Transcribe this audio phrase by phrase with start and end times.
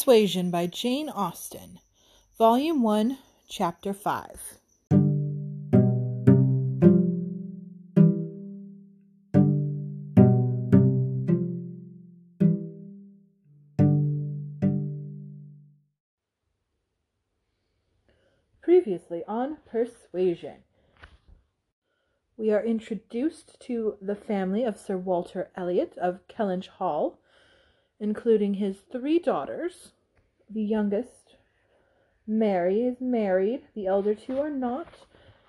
[0.00, 1.78] Persuasion by Jane Austen,
[2.38, 3.18] Volume 1,
[3.50, 4.58] Chapter 5.
[18.62, 20.62] Previously on Persuasion,
[22.38, 27.19] we are introduced to the family of Sir Walter Elliot of Kellynch Hall
[28.00, 29.92] including his three daughters.
[30.48, 31.36] The youngest,
[32.26, 33.62] Mary, is married.
[33.74, 34.88] The elder two are not.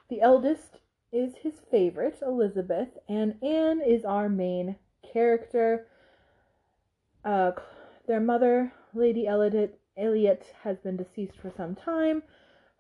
[0.10, 0.80] The eldest
[1.12, 4.76] is his favorite, Elizabeth, and Anne is our main
[5.12, 5.88] character.
[7.24, 7.52] Uh,
[8.08, 12.24] their mother, Lady Elliot, Elliot, has been deceased for some time.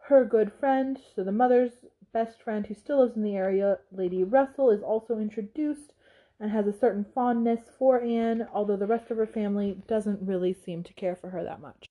[0.08, 1.72] Her good friend, so the mother's
[2.14, 5.94] best friend who still lives in the area, Lady Russell, is also introduced
[6.42, 10.53] and has a certain fondness for Anne, although the rest of her family doesn't really
[10.53, 11.86] seem to care for her that much.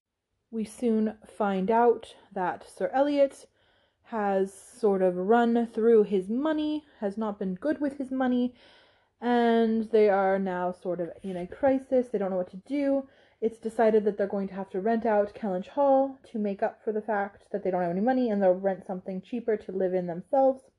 [0.51, 3.47] We soon find out that Sir Elliot
[4.03, 8.53] has sort of run through his money, has not been good with his money,
[9.20, 12.09] and they are now sort of in a crisis.
[12.09, 13.07] They don't know what to do.
[13.41, 16.83] It's decided that they're going to have to rent out Kellynch Hall to make up
[16.83, 19.73] for the fact that they don't have any money and they'll rent something cheaper to
[19.73, 20.70] live in themselves.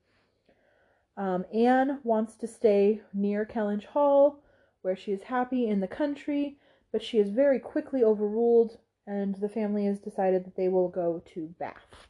[1.16, 4.42] Um, Anne wants to stay near Kellynch Hall,
[4.82, 6.58] where she is happy in the country,
[6.90, 11.22] but she is very quickly overruled, and the family has decided that they will go
[11.34, 12.08] to Bath.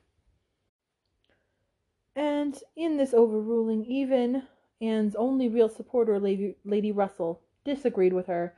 [2.14, 4.42] And in this overruling, even
[4.80, 8.54] Anne's only real supporter, Lady, Lady Russell, disagreed with her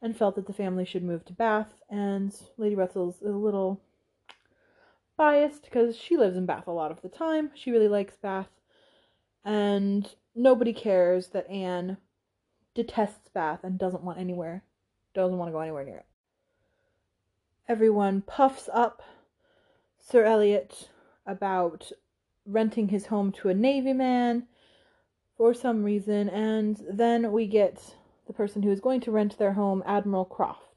[0.00, 1.74] and felt that the family should move to Bath.
[1.88, 3.80] And Lady Russell's a little
[5.16, 7.50] biased because she lives in Bath a lot of the time.
[7.54, 8.48] She really likes Bath
[9.44, 11.96] and nobody cares that Anne
[12.74, 14.64] detests Bath and doesn't want anywhere,
[15.14, 16.06] doesn't want to go anywhere near it.
[17.68, 19.02] Everyone puffs up
[19.98, 20.88] Sir Elliot
[21.26, 21.92] about
[22.44, 24.46] renting his home to a Navy man
[25.36, 27.94] for some reason, and then we get
[28.26, 30.71] the person who is going to rent their home, Admiral Croft.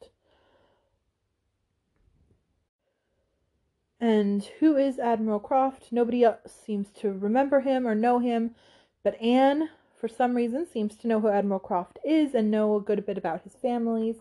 [3.99, 5.91] And who is Admiral Croft?
[5.91, 8.55] Nobody else seems to remember him or know him,
[9.03, 12.81] but Anne, for some reason, seems to know who Admiral Croft is and know a
[12.81, 14.17] good bit about his families,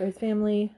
[0.00, 0.74] or his family.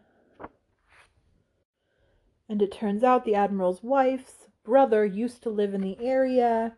[2.49, 6.75] And it turns out the Admiral's wife's brother used to live in the area,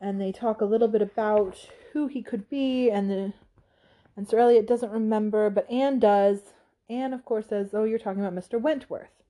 [0.00, 3.32] and they talk a little bit about who he could be, and the
[4.16, 6.54] and Sir Elliot doesn't remember, but Anne does.
[6.88, 8.60] Anne, of course, says, "Oh, you're talking about Mr.
[8.60, 9.22] Wentworth."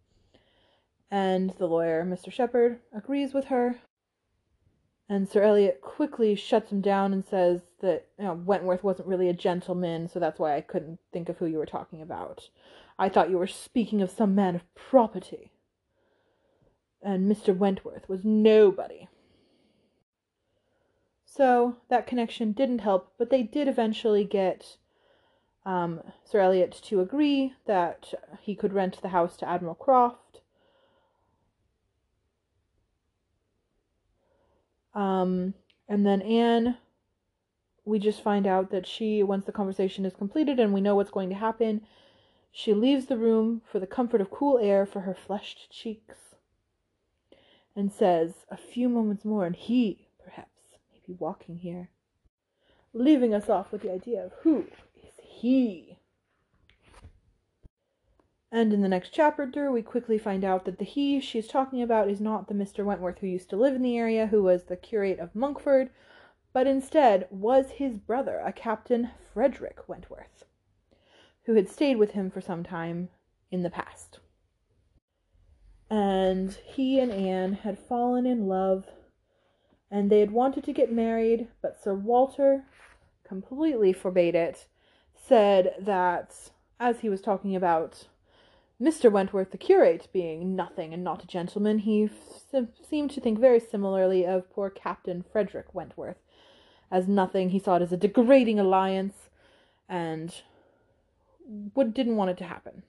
[1.11, 2.33] And the lawyer, Mr.
[2.33, 3.77] Shepherd, agrees with her.
[5.09, 9.29] And Sir Elliot quickly shuts him down and says that you know, Wentworth wasn't really
[9.29, 12.49] a gentleman, so that's why I couldn't think of who you were talking about.
[12.99, 15.53] I thought you were speaking of some man of property.
[17.03, 17.57] And Mr.
[17.57, 19.07] Wentworth was nobody.
[21.25, 24.77] So that connection didn't help, but they did eventually get
[25.67, 30.26] um, Sir Elliot to agree that he could rent the house to Admiral Croft
[34.97, 35.53] Um,
[35.89, 36.79] and then Anne,
[37.85, 41.11] we just find out that she, once the conversation is completed and we know what's
[41.11, 41.83] going to happen,
[42.51, 46.17] she leaves the room for the comfort of cool air for her flushed cheeks
[47.77, 51.91] and says, A few moments more, and he, perhaps, may be walking here,
[52.95, 54.65] leaving us off with the idea of who
[54.97, 55.99] is he.
[58.57, 62.09] And in the next chapter, we quickly find out that the he she's talking about
[62.09, 62.87] is not the Mr.
[62.87, 65.91] Wentworth who used to live in the area, who was the curate of Monkford,
[66.55, 70.47] but instead was his brother, a Captain Frederick Wentworth,
[71.45, 73.11] who had stayed with him for some time
[73.51, 74.21] in the past.
[75.91, 78.87] And he and Anne had fallen in love,
[79.91, 82.65] and they had wanted to get married, but Sir Walter
[83.23, 84.67] completely forbade it,
[85.15, 86.35] said that
[86.81, 88.07] as he was talking about
[88.81, 89.11] Mr.
[89.11, 93.59] Wentworth, the curate, being nothing and not a gentleman, he f- seemed to think very
[93.59, 96.19] similarly of poor Captain Frederick Wentworth.
[96.91, 99.31] As nothing, he saw it as a degrading alliance,
[99.89, 100.43] and
[101.75, 102.83] would, didn't want it to happen.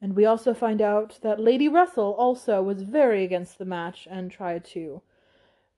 [0.00, 4.30] And we also find out that Lady Russell also was very against the match and
[4.30, 5.02] tried to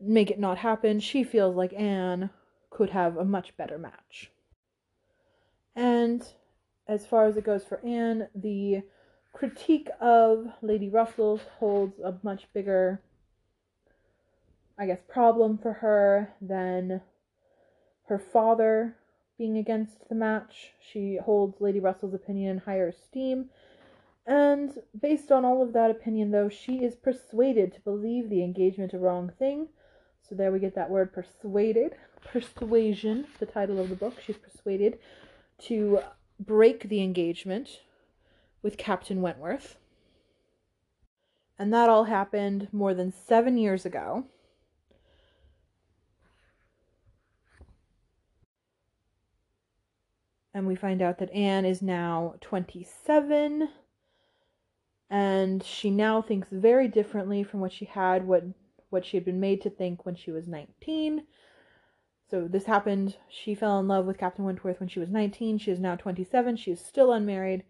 [0.01, 1.01] make it not happen.
[1.01, 2.31] She feels like Anne
[2.71, 4.31] could have a much better match.
[5.75, 6.27] And
[6.87, 8.83] as far as it goes for Anne, the
[9.39, 13.01] critique of Lady Russell holds a much bigger,
[14.77, 17.01] I guess, problem for her than
[18.09, 18.97] her father
[19.39, 20.73] being against the match.
[20.81, 23.51] She holds Lady Russell's opinion in higher esteem.
[24.27, 28.93] And based on all of that opinion, though, she is persuaded to believe the engagement
[28.93, 29.69] a wrong thing.
[30.29, 31.95] So there we get that word persuaded.
[32.25, 34.15] Persuasion, the title of the book.
[34.21, 34.99] She's persuaded
[35.61, 36.01] to
[36.41, 37.83] break the engagement
[38.63, 39.77] with Captain Wentworth.
[41.59, 44.25] And that all happened more than seven years ago.
[50.55, 53.69] And we find out that Anne is now 27
[55.11, 58.45] and she now thinks very differently from what she had what
[58.91, 61.23] what she had been made to think when she was 19
[62.31, 63.17] so this happened.
[63.31, 66.57] She fell in love with captain wentworth when she was 19 she is now 27
[66.57, 67.65] she is still unmarried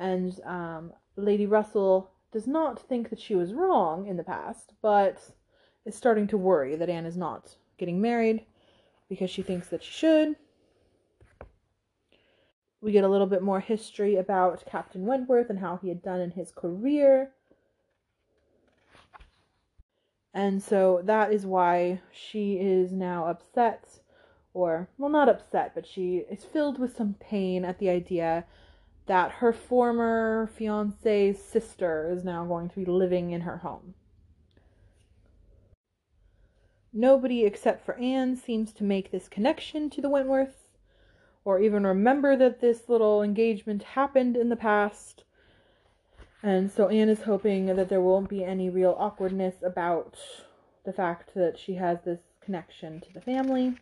[0.00, 5.30] and um, lady russell does not think that she was wrong in the past but
[5.84, 8.44] is starting to worry that anne is not getting married
[9.08, 10.36] because she thinks that she should
[12.80, 16.20] we get a little bit more history about Captain Wentworth and how he had done
[16.20, 17.32] in his career.
[20.32, 24.00] And so that is why she is now upset,
[24.54, 28.44] or, well, not upset, but she is filled with some pain at the idea
[29.10, 33.92] that her former fiance's sister is now going to be living in her home.
[36.92, 40.76] Nobody except for Anne seems to make this connection to the Wentworths
[41.44, 45.24] or even remember that this little engagement happened in the past.
[46.40, 50.18] And so Anne is hoping that there won't be any real awkwardness about
[50.84, 53.76] the fact that she has this connection to the family.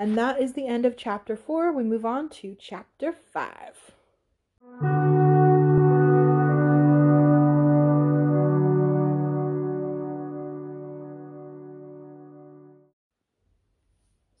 [0.00, 1.72] And that is the end of chapter 4.
[1.72, 3.92] We move on to chapter 5.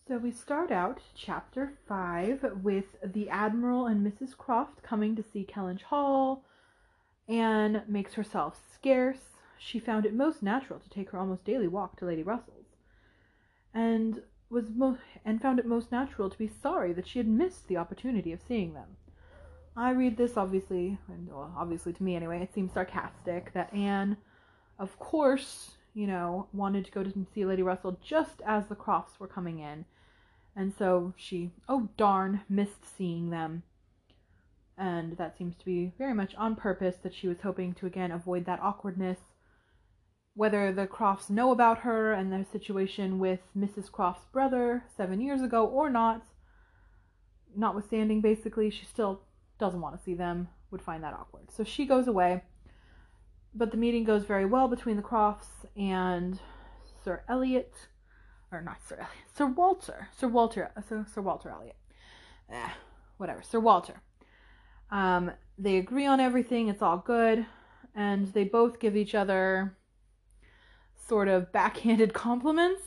[0.08, 4.34] So we start out chapter 5 with the Admiral and Mrs.
[4.34, 6.42] Croft coming to see Kellynch Hall.
[7.28, 9.36] Anne makes herself scarce.
[9.58, 12.76] She found it most natural to take her almost daily walk to Lady Russell's,
[13.74, 17.68] and was mo- and found it most natural to be sorry that she had missed
[17.68, 18.96] the opportunity of seeing them.
[19.76, 24.16] I read this obviously, and well, obviously to me anyway, it seems sarcastic that Anne,
[24.78, 29.18] of course, you know, wanted to go to see Lady Russell just as the Crofts
[29.18, 29.84] were coming in
[30.56, 33.62] and so she, oh darn, missed seeing them.
[34.76, 38.10] And that seems to be very much on purpose that she was hoping to again
[38.10, 39.18] avoid that awkwardness.
[40.34, 43.90] Whether the Crofts know about her and their situation with Mrs.
[43.90, 46.22] Croft's brother seven years ago or not,
[47.56, 49.22] notwithstanding, basically, she still
[49.58, 51.50] doesn't want to see them, would find that awkward.
[51.50, 52.42] So she goes away.
[53.54, 56.38] But the meeting goes very well between the Crofts and
[57.04, 57.74] Sir Elliot
[58.52, 61.76] or not Sir Elliot, Sir Walter, Sir Walter, Sir, Sir Walter Elliot,
[62.50, 62.70] eh,
[63.16, 64.02] whatever, Sir Walter.
[64.90, 66.68] Um, they agree on everything.
[66.68, 67.46] It's all good,
[67.94, 69.76] and they both give each other
[71.10, 72.82] sort of backhanded compliments.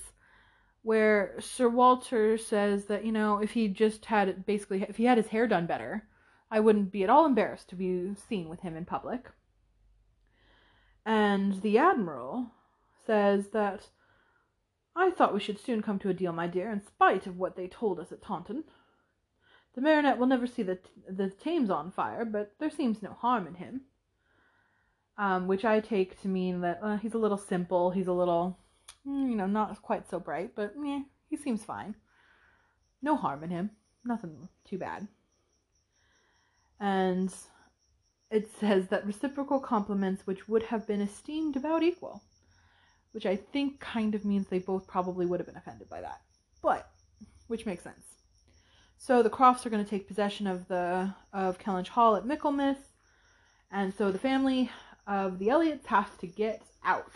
[0.81, 5.05] Where Sir Walter says that you know if he just had it basically if he
[5.05, 6.07] had his hair done better,
[6.49, 9.29] I wouldn't be at all embarrassed to be seen with him in public.
[11.05, 12.47] And the Admiral
[13.05, 13.89] says that
[14.95, 17.55] I thought we should soon come to a deal, my dear, in spite of what
[17.55, 18.63] they told us at Taunton.
[19.75, 23.47] The Baronet will never see the the Thames on fire, but there seems no harm
[23.47, 23.81] in him.
[25.17, 28.57] Um, which I take to mean that uh, he's a little simple, he's a little,
[29.07, 31.93] mm, you know, not quite so bright, but yeah, he seems fine.
[33.01, 33.69] No harm in him,
[34.03, 35.07] nothing too bad.
[36.79, 37.31] And
[38.31, 42.23] it says that reciprocal compliments which would have been esteemed about equal
[43.13, 46.21] which I think kind of means they both probably would have been offended by that.
[46.61, 46.89] But
[47.47, 48.15] which makes sense.
[48.97, 52.77] So the Crofts are going to take possession of the of Kellynch Hall at Michaelmas,
[53.71, 54.71] and so the family
[55.07, 57.11] of the Elliots has to get out.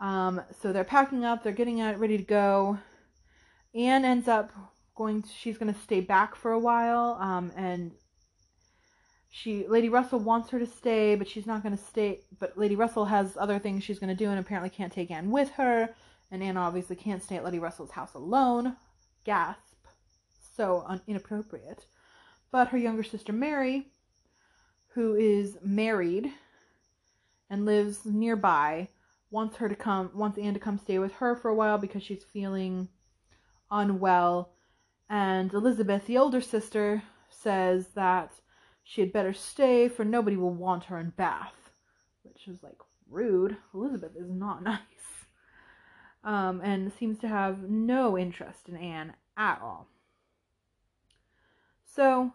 [0.00, 2.78] Um, so they're packing up, they're getting out, ready to go.
[3.74, 4.50] Anne ends up
[4.94, 5.22] going.
[5.22, 7.92] To, she's going to stay back for a while, um, and
[9.30, 12.20] she Lady Russell wants her to stay, but she's not going to stay.
[12.38, 15.30] But Lady Russell has other things she's going to do, and apparently can't take Anne
[15.30, 15.94] with her.
[16.30, 18.76] And Anne obviously can't stay at Lady Russell's house alone.
[19.24, 19.58] Gasp.
[20.56, 21.86] So un- inappropriate.
[22.50, 23.88] But her younger sister Mary,
[24.94, 26.32] who is married
[27.54, 28.88] and lives nearby,
[29.30, 30.10] wants her to come.
[30.12, 32.88] Wants Anne to come stay with her for a while because she's feeling
[33.70, 34.50] unwell.
[35.08, 38.32] And Elizabeth, the older sister, says that
[38.82, 41.70] she had better stay, for nobody will want her in Bath.
[42.24, 43.56] Which is like rude.
[43.72, 44.80] Elizabeth is not nice.
[46.24, 49.86] Um, and seems to have no interest in Anne at all.
[51.86, 52.32] So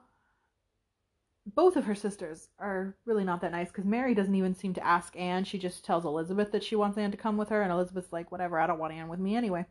[1.56, 4.86] both of her sisters are really not that nice because Mary doesn't even seem to
[4.86, 5.44] ask Anne.
[5.44, 8.32] She just tells Elizabeth that she wants Anne to come with her, and Elizabeth's like,
[8.32, 9.65] whatever, I don't want Anne with me anyway.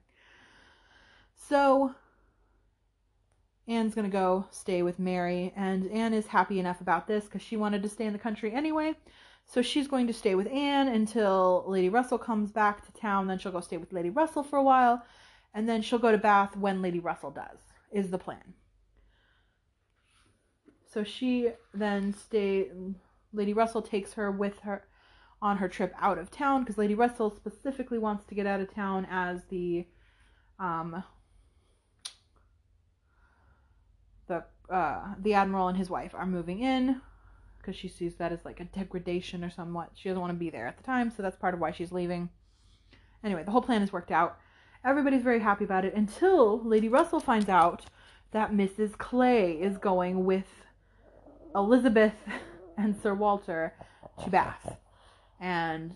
[1.49, 1.94] So
[3.66, 7.42] Anne's going to go stay with Mary, and Anne is happy enough about this because
[7.42, 8.94] she wanted to stay in the country anyway.
[9.47, 13.26] So she's going to stay with Anne until Lady Russell comes back to town.
[13.26, 15.04] Then she'll go stay with Lady Russell for a while,
[15.54, 17.58] and then she'll go to Bath when Lady Russell does,
[17.92, 18.54] is the plan.
[20.92, 22.71] So she then stay.
[23.33, 24.85] Lady Russell takes her with her
[25.40, 28.75] on her trip out of town because Lady Russell specifically wants to get out of
[28.75, 29.87] town as the
[30.59, 31.04] um,
[34.26, 37.00] the uh, the admiral and his wife are moving in
[37.59, 39.90] because she sees that as like a degradation or somewhat.
[39.95, 41.92] She doesn't want to be there at the time, so that's part of why she's
[41.92, 42.30] leaving.
[43.23, 44.38] Anyway, the whole plan is worked out.
[44.85, 47.85] Everybody's very happy about it until Lady Russell finds out
[48.30, 48.97] that Mrs.
[48.97, 50.47] Clay is going with
[51.54, 52.14] Elizabeth
[52.76, 53.74] and Sir Walter
[54.24, 54.76] to Bath.
[55.40, 55.94] And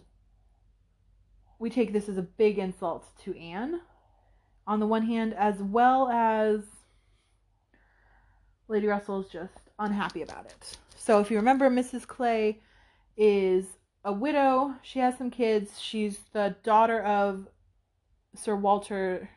[1.59, 3.80] we take this as a big insult to Anne,
[4.66, 6.61] on the one hand, as well as
[8.68, 10.76] Lady Russell is just unhappy about it.
[10.97, 12.06] So if you remember, Mrs.
[12.06, 12.61] Clay
[13.16, 13.66] is
[14.04, 14.75] a widow.
[14.82, 15.80] She has some kids.
[15.80, 17.47] She's the daughter of
[18.35, 19.28] Sir Walter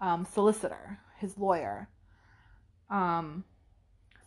[0.00, 1.88] um, Solicitor, his lawyer.
[2.90, 3.44] Um,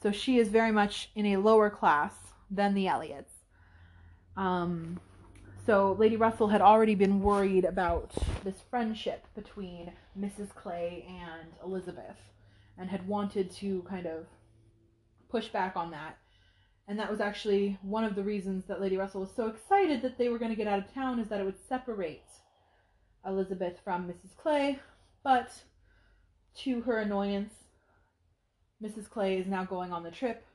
[0.01, 2.13] so she is very much in a lower class
[2.49, 3.33] than the Elliots.
[4.37, 4.99] Um,
[5.65, 8.11] so Lady Russell had already been worried about
[8.43, 10.49] this friendship between Mrs.
[10.55, 12.17] Clay and Elizabeth
[12.77, 14.25] and had wanted to kind of
[15.29, 16.17] push back on that.
[16.87, 20.17] And that was actually one of the reasons that Lady Russell was so excited that
[20.17, 22.23] they were going to get out of town is that it would separate
[23.25, 24.35] Elizabeth from Mrs.
[24.41, 24.79] Clay.
[25.23, 25.51] But
[26.63, 27.53] to her annoyance,
[28.83, 29.09] Mrs.
[29.09, 30.45] Clay is now going on the trip.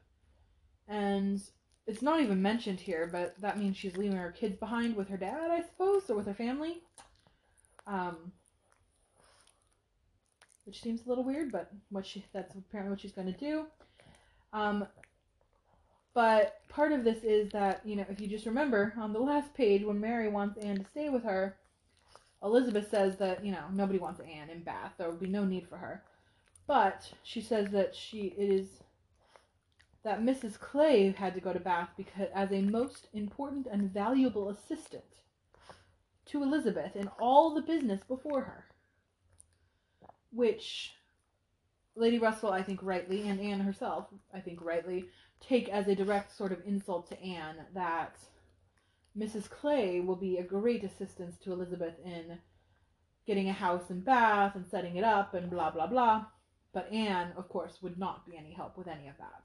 [0.88, 1.40] And
[1.86, 5.16] it's not even mentioned here, but that means she's leaving her kids behind with her
[5.16, 6.82] dad, I suppose, or with her family.
[7.86, 8.32] Um,
[10.64, 13.66] which seems a little weird, but what she that's apparently what she's going to do.
[14.52, 14.86] Um,
[16.14, 19.52] but part of this is that you know if you just remember on the last
[19.54, 21.56] page when Mary wants Anne to stay with her,
[22.42, 24.92] Elizabeth says that you know nobody wants Anne in Bath.
[24.96, 26.02] There would be no need for her.
[26.66, 28.68] But she says that she it is
[30.02, 30.58] that Mrs.
[30.58, 35.04] Clay had to go to Bath because as a most important and valuable assistant
[36.26, 38.64] to Elizabeth in all the business before her.
[40.30, 40.94] Which
[41.96, 45.06] Lady Russell, I think rightly, and Anne herself, I think rightly,
[45.40, 48.16] take as a direct sort of insult to Anne that
[49.16, 49.48] Mrs.
[49.48, 52.38] Clay will be a great assistance to Elizabeth in
[53.26, 56.26] getting a house in Bath and setting it up and blah blah blah.
[56.74, 59.44] But Anne, of course, would not be any help with any of that.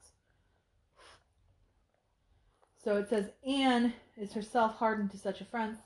[2.83, 5.77] So it says Anne is herself hardened to such offense.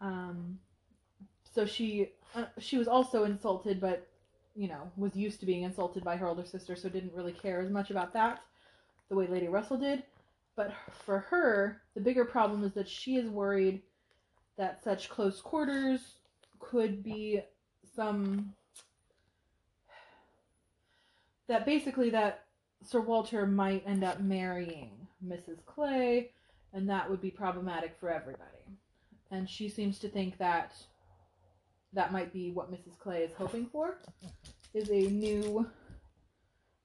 [0.00, 0.58] Um,
[1.54, 4.06] so she uh, she was also insulted, but
[4.54, 7.60] you know was used to being insulted by her older sister, so didn't really care
[7.62, 8.42] as much about that,
[9.08, 10.02] the way Lady Russell did.
[10.54, 10.74] But
[11.04, 13.80] for her, the bigger problem is that she is worried
[14.58, 16.18] that such close quarters
[16.58, 17.40] could be
[17.94, 18.52] some
[21.48, 22.44] that basically that
[22.82, 24.90] Sir Walter might end up marrying
[25.24, 25.64] Mrs.
[25.64, 26.30] Clay,
[26.72, 28.42] and that would be problematic for everybody.
[29.30, 30.72] And she seems to think that
[31.92, 32.98] that might be what Mrs.
[32.98, 33.98] Clay is hoping for,
[34.74, 35.68] is a new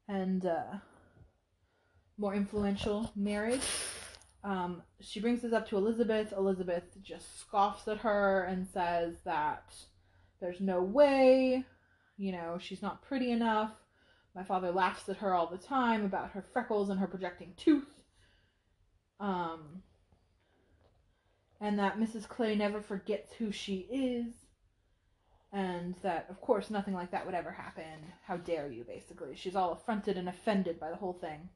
[0.07, 0.77] and uh,
[2.17, 3.61] more influential marriage.
[4.43, 6.33] Um, she brings this up to Elizabeth.
[6.35, 9.73] Elizabeth just scoffs at her and says that
[10.39, 11.63] there's no way,
[12.17, 13.71] you know, she's not pretty enough.
[14.35, 18.01] My father laughs at her all the time about her freckles and her projecting tooth.
[19.19, 19.83] Um,
[21.59, 22.27] and that Mrs.
[22.27, 24.33] Clay never forgets who she is.
[25.53, 28.13] And that, of course, nothing like that would ever happen.
[28.25, 29.35] How dare you, basically.
[29.35, 31.49] She's all affronted and offended by the whole thing.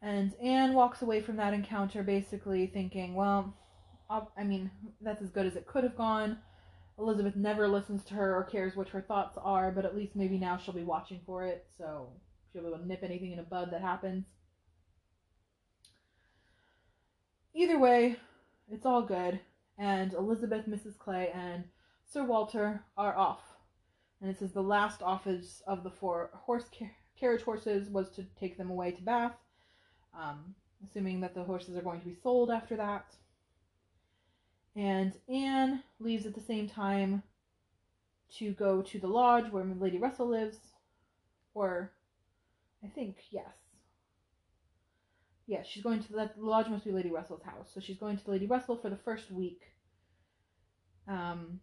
[0.00, 3.52] And Anne walks away from that encounter basically thinking, well,
[4.08, 6.38] I'll, I mean, that's as good as it could have gone.
[6.98, 10.36] Elizabeth never listens to her or cares what her thoughts are, but at least maybe
[10.36, 12.10] now she'll be watching for it, so
[12.52, 14.24] she'll be able to nip anything in a bud that happens.
[17.54, 18.16] Either way,
[18.70, 19.40] it's all good,
[19.78, 20.98] and Elizabeth, Mrs.
[20.98, 21.64] Clay, and
[22.04, 23.42] Sir Walter are off.
[24.20, 28.24] And it says the last office of the four horse car- carriage horses was to
[28.38, 29.36] take them away to Bath,
[30.18, 33.14] um, assuming that the horses are going to be sold after that.
[34.78, 37.24] And Anne leaves at the same time
[38.36, 40.58] to go to the lodge where Lady Russell lives,
[41.52, 41.90] or
[42.84, 43.56] I think, yes.
[45.48, 47.70] Yes, she's going to the lodge must be Lady Russell's house.
[47.74, 49.62] So she's going to Lady Russell for the first week.
[51.08, 51.58] Um,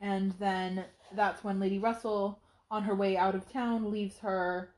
[0.00, 2.40] and then that's when Lady Russell,
[2.72, 4.74] on her way out of town, leaves her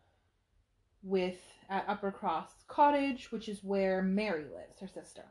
[1.02, 1.38] with
[1.70, 5.25] at Uppercross Cottage, which is where Mary lives, her sister.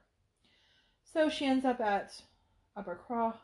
[1.15, 2.11] So she ends up at
[2.77, 3.37] Uppercross,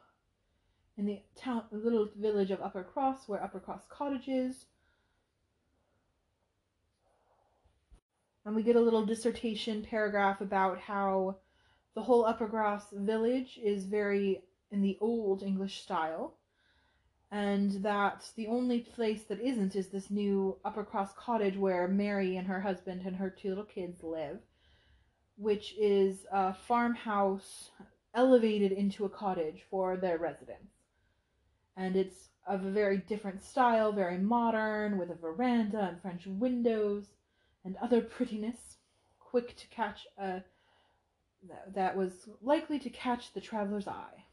[0.97, 4.65] in the town, little village of Uppercross, where Uppercross Cottage is.
[8.43, 11.37] And we get a little dissertation paragraph about how
[11.95, 16.33] the whole Uppercross village is very in the old English style,
[17.31, 22.47] and that the only place that isn't is this new Uppercross cottage where Mary and
[22.47, 24.39] her husband and her two little kids live,
[25.41, 27.71] which is a farmhouse
[28.13, 30.71] elevated into a cottage for their residence.
[31.75, 37.05] And it's of a very different style, very modern, with a veranda and French windows
[37.65, 38.77] and other prettiness,
[39.19, 40.43] quick to catch a
[41.73, 44.25] that was likely to catch the traveler's eye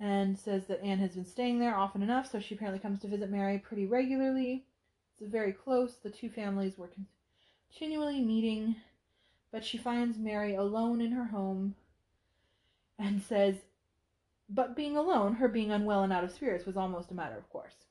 [0.00, 3.08] and says that Anne has been staying there often enough, so she apparently comes to
[3.08, 4.64] visit Mary pretty regularly.
[5.20, 5.96] It's very close.
[6.02, 6.90] The two families were
[7.68, 8.76] continually meeting,
[9.52, 11.74] but she finds Mary alone in her home
[12.98, 13.56] and says,
[14.48, 17.48] but being alone, her being unwell and out of spirits was almost a matter of
[17.50, 17.84] course.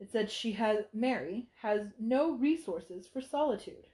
[0.00, 3.86] It said she has Mary has no resources for solitude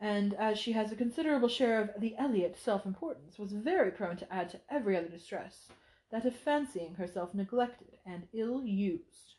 [0.00, 4.30] and as she has a considerable share of the Elliot self-importance, was very prone to
[4.30, 5.68] add to every other distress
[6.10, 9.36] that of fancying herself neglected and ill-used.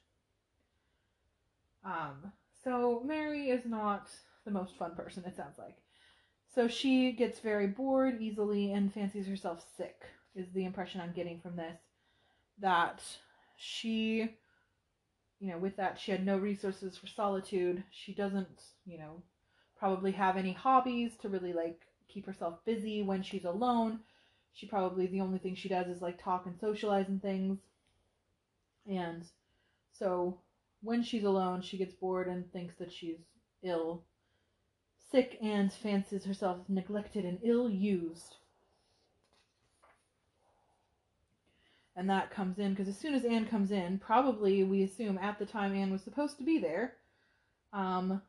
[1.83, 2.31] Um,
[2.63, 4.09] so Mary is not
[4.45, 5.75] the most fun person, it sounds like.
[6.53, 10.03] So she gets very bored easily and fancies herself sick,
[10.36, 11.77] is the impression I'm getting from this.
[12.60, 13.01] That
[13.58, 14.29] she,
[15.39, 17.84] you know, with that, she had no resources for solitude.
[17.91, 19.21] She doesn't, you know,
[19.77, 23.99] probably have any hobbies to really like keep herself busy when she's alone.
[24.53, 27.60] She probably the only thing she does is like talk and socialize and things.
[28.88, 29.23] And
[29.91, 30.39] so
[30.81, 33.17] when she's alone, she gets bored and thinks that she's
[33.63, 34.03] ill,
[35.15, 38.36] sick, and fancies herself neglected and ill used.
[41.95, 45.39] And that comes in because as soon as Anne comes in, probably we assume at
[45.39, 46.95] the time Anne was supposed to be there,
[47.71, 48.21] um,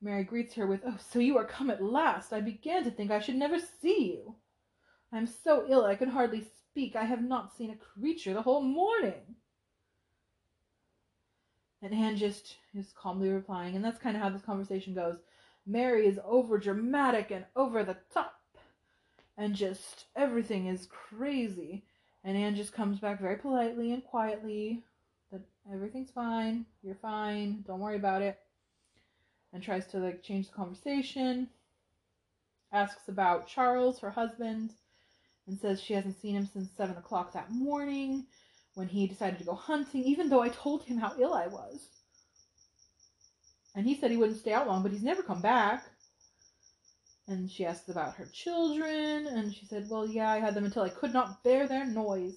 [0.00, 2.32] Mary greets her with, Oh, so you are come at last.
[2.32, 4.36] I began to think I should never see you.
[5.12, 6.94] I am so ill I can hardly speak.
[6.94, 9.34] I have not seen a creature the whole morning.
[11.82, 15.16] And Anne just is calmly replying, and that's kind of how this conversation goes.
[15.66, 18.40] Mary is over dramatic and over the top,
[19.36, 21.84] and just everything is crazy.
[22.24, 24.82] And Anne just comes back very politely and quietly
[25.30, 28.38] that everything's fine, you're fine, don't worry about it
[29.56, 31.48] and tries to like change the conversation.
[32.72, 34.74] Asks about Charles, her husband,
[35.46, 38.26] and says she hasn't seen him since seven o'clock that morning
[38.74, 41.88] when he decided to go hunting, even though I told him how ill I was.
[43.76, 45.84] And he said he wouldn't stay out long, but he's never come back.
[47.28, 50.82] And she asked about her children, and she said, Well, yeah, I had them until
[50.82, 52.36] I could not bear their noise.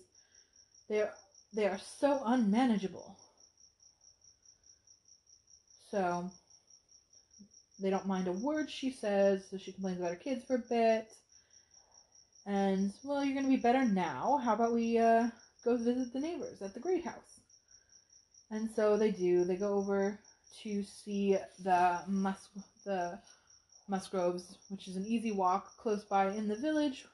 [0.90, 1.14] They are,
[1.54, 3.18] they are so unmanageable.
[5.92, 6.30] So
[7.80, 10.60] they don't mind a word she says, so she complains about her kids for a
[10.60, 11.08] bit.
[12.46, 14.42] And, well, you're going to be better now.
[14.44, 15.30] How about we uh,
[15.64, 17.40] go visit the neighbors at the great house?
[18.52, 19.46] And so they do.
[19.46, 20.20] They go over
[20.64, 22.50] to see the Mus-
[22.86, 23.20] the
[23.88, 27.06] Musgroves, which is an easy walk close by in the village.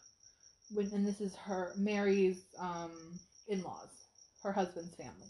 [0.74, 3.90] When, And this is her Mary's um, in-laws,
[4.44, 5.30] her husband's family.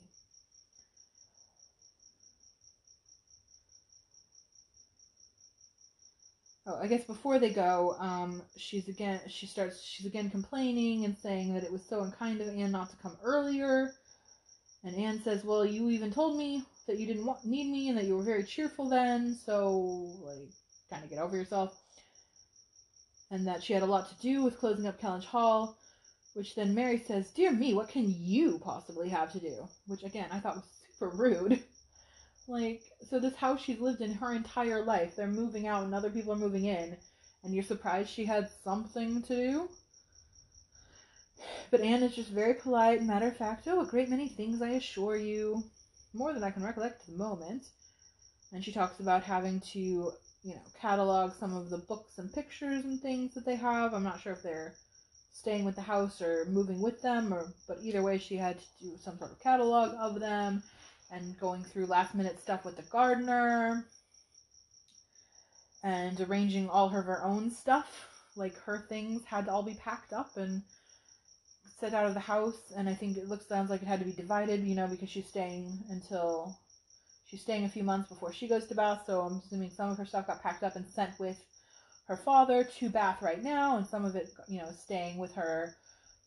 [6.67, 11.15] Oh, I guess before they go, um, she's again she starts she's again complaining and
[11.17, 13.93] saying that it was so unkind of Anne not to come earlier.
[14.83, 17.97] And Anne says, "Well, you even told me that you didn't want, need me and
[17.97, 19.71] that you were very cheerful then, so
[20.23, 20.49] like
[20.89, 21.81] kind of get over yourself."
[23.31, 25.77] And that she had a lot to do with closing up Kellynch Hall,
[26.33, 30.29] which then Mary says, "Dear me, what can you possibly have to do?" Which again
[30.31, 31.63] I thought was super rude.
[32.47, 36.11] Like, so this house she's lived in her entire life, they're moving out and other
[36.11, 36.95] people are moving in,
[37.43, 39.69] and you're surprised she had something to do?
[41.71, 44.69] But Anne is just very polite, matter of fact, oh, a great many things, I
[44.69, 45.63] assure you.
[46.15, 47.63] More than I can recollect at the moment.
[48.53, 52.85] And she talks about having to, you know, catalog some of the books and pictures
[52.85, 53.93] and things that they have.
[53.93, 54.75] I'm not sure if they're
[55.33, 58.65] staying with the house or moving with them, or but either way, she had to
[58.81, 60.63] do some sort of catalog of them
[61.11, 63.85] and going through last minute stuff with the gardener
[65.83, 68.07] and arranging all of her own stuff.
[68.37, 70.63] Like her things had to all be packed up and
[71.79, 72.71] set out of the house.
[72.75, 75.09] And I think it looks sounds like it had to be divided, you know, because
[75.09, 76.57] she's staying until
[77.25, 79.03] she's staying a few months before she goes to Bath.
[79.05, 81.37] So I'm assuming some of her stuff got packed up and sent with
[82.07, 85.75] her father to Bath right now, and some of it, you know, staying with her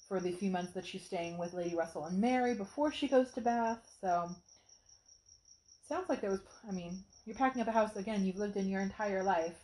[0.08, 3.30] for the few months that she's staying with Lady Russell and Mary before she goes
[3.32, 3.78] to Bath.
[4.00, 4.28] So
[5.88, 8.68] sounds like there was, I mean, you're packing up a house again you've lived in
[8.68, 9.56] your entire life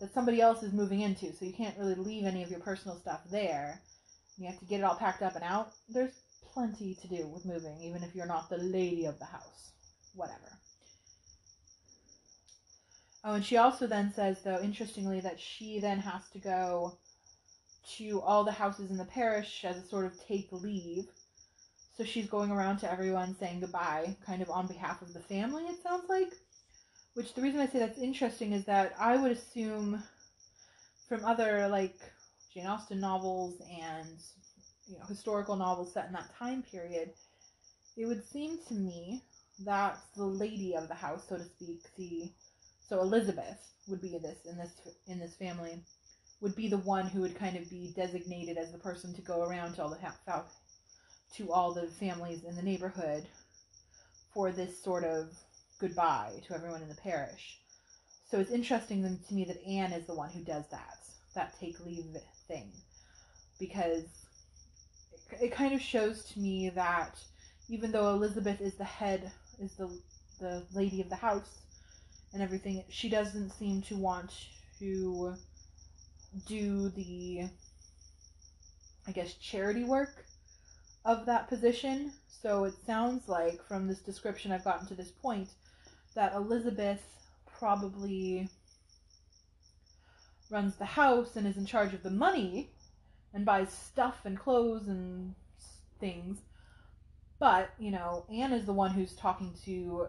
[0.00, 2.96] that somebody else is moving into, so you can't really leave any of your personal
[2.96, 3.80] stuff there.
[4.40, 5.72] You have to get it all packed up and out.
[5.90, 6.18] There's
[6.54, 9.72] plenty to do with moving, even if you're not the lady of the house.
[10.14, 10.50] Whatever.
[13.22, 16.96] Oh, and she also then says, though, interestingly, that she then has to go
[17.98, 21.04] to all the houses in the parish as a sort of take leave.
[21.98, 25.64] So she's going around to everyone saying goodbye, kind of on behalf of the family,
[25.64, 26.32] it sounds like.
[27.12, 30.02] Which the reason I say that's interesting is that I would assume
[31.10, 31.98] from other, like,
[32.52, 34.18] Jane Austen novels and,
[34.88, 37.10] you know, historical novels set in that time period,
[37.96, 39.22] it would seem to me
[39.64, 42.30] that the lady of the house, so to speak, the
[42.88, 44.72] so Elizabeth would be this in this
[45.06, 45.80] in this family
[46.40, 49.42] would be the one who would kind of be designated as the person to go
[49.44, 49.98] around to all the
[51.36, 53.26] to all the families in the neighborhood
[54.34, 55.28] for this sort of
[55.78, 57.58] goodbye to everyone in the parish.
[58.30, 60.98] So it's interesting to me that Anne is the one who does that,
[61.34, 62.06] that take leave
[62.48, 62.70] thing,
[63.58, 64.04] because
[65.12, 67.18] it, it kind of shows to me that
[67.68, 69.90] even though Elizabeth is the head, is the
[70.40, 71.58] the lady of the house
[72.32, 74.32] and everything, she doesn't seem to want
[74.78, 75.34] to
[76.46, 77.42] do the,
[79.06, 80.24] I guess, charity work
[81.04, 82.12] of that position.
[82.42, 85.48] So it sounds like, from this description I've gotten to this point,
[86.14, 87.02] that Elizabeth
[87.58, 88.48] probably
[90.50, 92.70] runs the house and is in charge of the money
[93.32, 95.34] and buys stuff and clothes and
[95.98, 96.38] things.
[97.38, 100.08] But, you know, Anne is the one who's talking to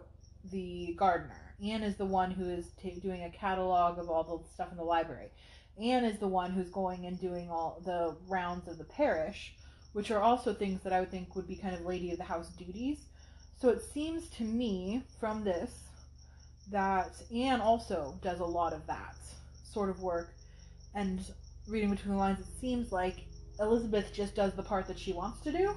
[0.50, 1.54] the gardener.
[1.64, 4.76] Anne is the one who is t- doing a catalog of all the stuff in
[4.76, 5.30] the library.
[5.80, 9.54] Anne is the one who's going and doing all the rounds of the parish,
[9.92, 12.24] which are also things that I would think would be kind of lady of the
[12.24, 12.98] house duties.
[13.60, 15.70] So it seems to me from this
[16.70, 19.16] that Anne also does a lot of that
[19.72, 20.34] sort of work.
[20.94, 21.20] And
[21.68, 23.24] reading between the lines, it seems like
[23.60, 25.74] Elizabeth just does the part that she wants to do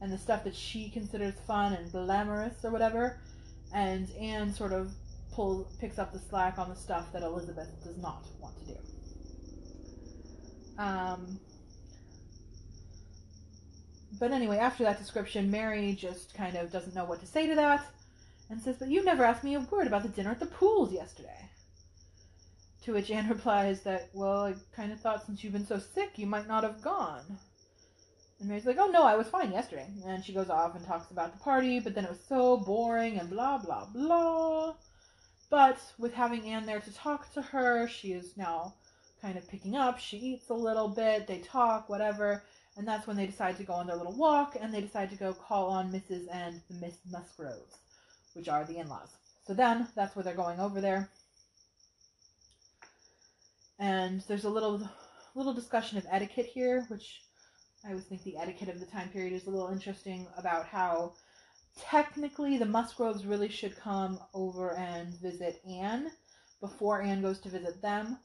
[0.00, 3.20] and the stuff that she considers fun and glamorous or whatever.
[3.72, 4.92] And Anne sort of
[5.32, 8.78] pulls picks up the slack on the stuff that Elizabeth does not want to do.
[10.78, 11.40] Um,
[14.18, 17.54] but anyway, after that description, Mary just kind of doesn't know what to say to
[17.54, 17.86] that
[18.50, 20.92] and says, But you never asked me a word about the dinner at the Pooles
[20.92, 21.50] yesterday.
[22.86, 26.12] To which Anne replies that, Well, I kind of thought since you've been so sick,
[26.16, 27.38] you might not have gone.
[28.38, 29.88] And Mary's like, Oh, no, I was fine yesterday.
[30.06, 33.18] And she goes off and talks about the party, but then it was so boring
[33.18, 34.74] and blah, blah, blah.
[35.50, 38.74] But with having Anne there to talk to her, she is now
[39.20, 39.98] kind of picking up.
[39.98, 42.44] She eats a little bit, they talk, whatever.
[42.76, 45.16] And that's when they decide to go on their little walk and they decide to
[45.16, 46.28] go call on Mrs.
[46.30, 47.78] and the Miss Musgroves
[48.36, 49.08] which are the in-laws.
[49.46, 51.08] So then that's where they're going over there.
[53.78, 54.88] And there's a little
[55.34, 57.20] little discussion of etiquette here, which
[57.84, 61.12] I always think the etiquette of the time period is a little interesting about how
[61.78, 66.10] technically the Musgroves really should come over and visit Anne
[66.60, 68.18] before Anne goes to visit them.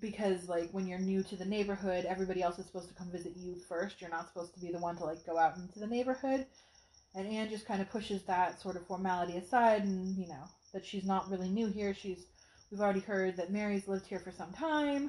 [0.00, 3.36] Because like when you're new to the neighborhood, everybody else is supposed to come visit
[3.36, 4.00] you first.
[4.00, 6.46] You're not supposed to be the one to like go out into the neighborhood.
[7.14, 10.84] And Anne just kind of pushes that sort of formality aside and, you know, that
[10.84, 11.94] she's not really new here.
[11.94, 12.26] She's
[12.74, 15.08] we've already heard that Mary's lived here for some time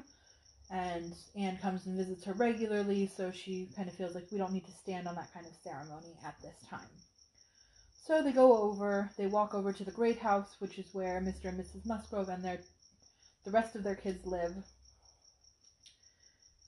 [0.70, 4.52] and Anne comes and visits her regularly, so she kind of feels like we don't
[4.52, 6.86] need to stand on that kind of ceremony at this time.
[8.06, 11.48] So they go over, they walk over to the great house, which is where Mr.
[11.48, 11.84] and Mrs.
[11.84, 12.60] Musgrove and their
[13.44, 14.54] the rest of their kids live.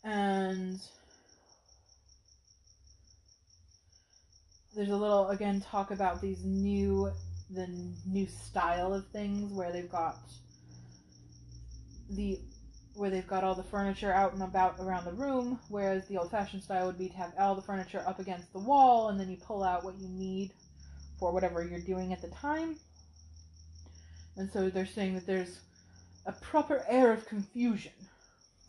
[0.03, 0.81] And
[4.75, 7.13] there's a little again talk about these new
[7.51, 7.69] the
[8.05, 10.19] new style of things where they've got
[12.11, 12.41] the
[12.95, 16.31] where they've got all the furniture out and about around the room, whereas the old
[16.31, 19.31] fashioned style would be to have all the furniture up against the wall and then
[19.31, 20.53] you pull out what you need
[21.19, 22.77] for whatever you're doing at the time.
[24.37, 25.61] And so they're saying that there's
[26.27, 27.93] a proper air of confusion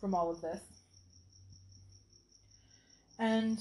[0.00, 0.60] from all of this.
[3.18, 3.58] And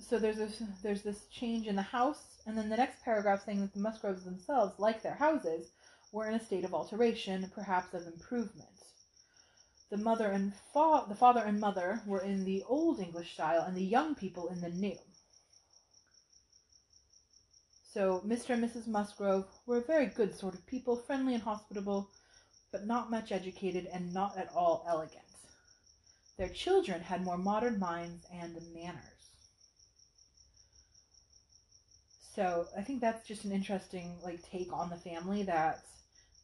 [0.00, 3.60] so there's this there's this change in the house, and then the next paragraph saying
[3.60, 5.68] that the Musgroves themselves, like their houses,
[6.12, 8.68] were in a state of alteration, perhaps of improvement.
[9.90, 13.76] The mother and fa- the father and mother were in the old English style, and
[13.76, 14.98] the young people in the new.
[17.82, 18.50] So Mr.
[18.50, 18.86] and Mrs.
[18.86, 22.10] Musgrove were a very good sort of people, friendly and hospitable,
[22.70, 25.24] but not much educated and not at all elegant.
[26.36, 29.18] Their children had more modern minds and manners.
[32.34, 35.82] So I think that's just an interesting like take on the family that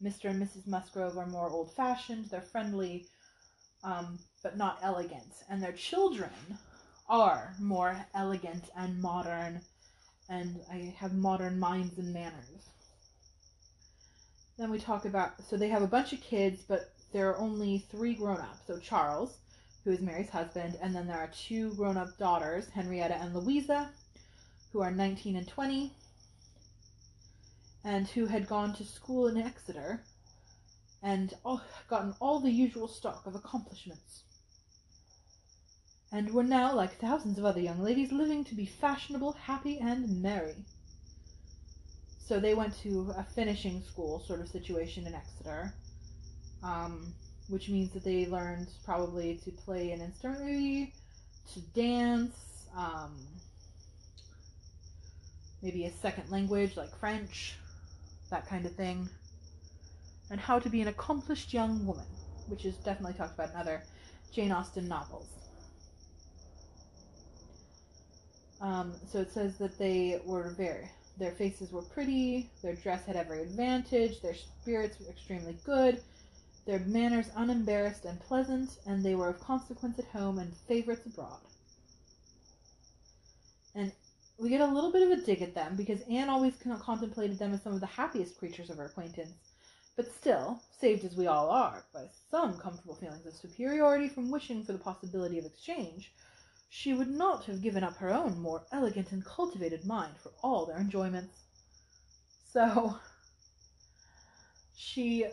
[0.05, 0.29] Mr.
[0.29, 0.67] and Mrs.
[0.67, 3.07] Musgrove are more old fashioned, they're friendly,
[3.83, 5.33] um, but not elegant.
[5.49, 6.59] And their children
[7.09, 9.63] are more elegant and modern,
[10.29, 12.71] and I have modern minds and manners.
[14.59, 17.87] Then we talk about so they have a bunch of kids, but there are only
[17.91, 18.67] three grown ups.
[18.67, 19.39] So Charles,
[19.85, 23.91] who is Mary's husband, and then there are two grown up daughters, Henrietta and Louisa,
[24.73, 25.93] who are 19 and 20,
[27.85, 30.01] and who had gone to school in Exeter
[31.03, 31.35] and
[31.89, 34.23] gotten all the usual stock of accomplishments,
[36.11, 40.23] and were now, like thousands of other young ladies, living to be fashionable, happy, and
[40.23, 40.55] merry.
[42.27, 45.75] So they went to a finishing school sort of situation in Exeter,
[46.63, 47.13] um,
[47.49, 50.91] which means that they learned probably to play an instrument,
[51.53, 53.15] to dance, um,
[55.61, 57.57] maybe a second language like French,
[58.35, 59.09] that kind of thing,
[60.31, 62.07] and how to be an accomplished young woman,
[62.49, 63.81] which is definitely talked about in other
[64.33, 65.29] Jane Austen novels.
[68.61, 73.15] Um, so it says that they were very, their faces were pretty, their dress had
[73.15, 76.01] every advantage, their spirits were extremely good,
[76.67, 81.39] their manners unembarrassed and pleasant, and they were of consequence at home and favorites abroad.
[83.77, 83.93] And
[84.39, 87.55] we get a little bit of a dig at them because Anne always contemplated them
[87.55, 89.35] as some of the happiest creatures of her acquaintance.
[89.97, 94.65] But still, saved as we all are by some comfortable feelings of superiority from wishing
[94.65, 96.13] for the possibility of exchange,
[96.69, 100.67] she would not have given up her own more elegant and cultivated mind for all
[100.67, 101.39] their enjoyments.
[102.53, 102.97] So,
[104.75, 105.27] she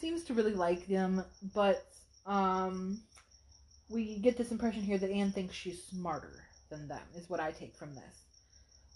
[0.00, 1.84] seems to really like them, but
[2.26, 3.00] um,
[3.88, 7.50] we get this impression here that Anne thinks she's smarter than them, is what I
[7.50, 8.25] take from this.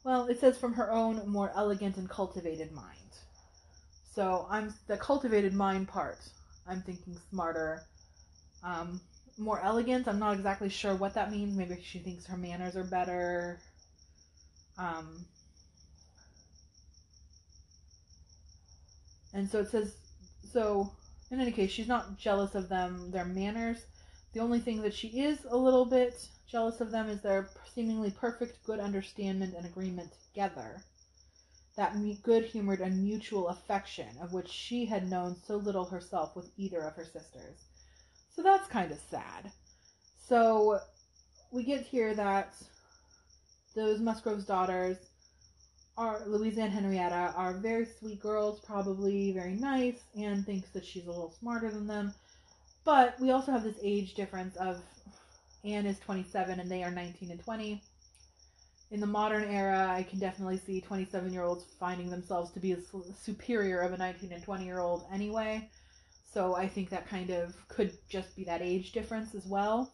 [0.03, 2.97] Well, it says from her own more elegant and cultivated mind.
[4.15, 6.19] So I'm the cultivated mind part.
[6.67, 7.83] I'm thinking smarter,
[8.65, 9.01] um,
[9.39, 10.09] more elegant.
[10.09, 11.57] I'm not exactly sure what that means.
[11.57, 13.61] Maybe she thinks her manners are better.
[14.79, 15.27] Um,
[19.35, 19.95] and so it says,
[20.53, 20.91] so
[21.31, 23.85] in any case, she's not jealous of them, their manners.
[24.33, 28.11] The only thing that she is a little bit jealous of them is their seemingly
[28.11, 30.83] perfect good understanding and agreement together.
[31.77, 36.51] That good humored and mutual affection of which she had known so little herself with
[36.57, 37.65] either of her sisters.
[38.35, 39.53] So that's kind of sad.
[40.29, 40.81] So
[41.51, 42.55] we get here that
[43.75, 44.99] those Musgrove's daughters
[45.97, 51.07] are Louisa and Henrietta are very sweet girls, probably very nice, and thinks that she's
[51.07, 52.15] a little smarter than them.
[52.85, 54.83] But we also have this age difference of
[55.65, 57.83] Anne is 27 and they are 19 and 20.
[58.91, 62.77] In the modern era, I can definitely see 27 year olds finding themselves to be
[63.21, 65.69] superior of a 19 and 20 year old anyway.
[66.33, 69.93] So I think that kind of could just be that age difference as well.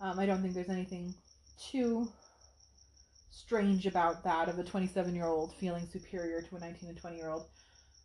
[0.00, 1.14] Um, I don't think there's anything
[1.58, 2.08] too
[3.30, 7.16] strange about that of a 27 year old feeling superior to a 19 and 20
[7.16, 7.46] year old.